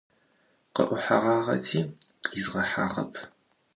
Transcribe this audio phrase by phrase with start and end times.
[0.75, 1.79] Khı'uheğağeti,
[2.25, 3.13] khizğehağep.